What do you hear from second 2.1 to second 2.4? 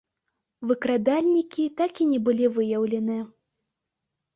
не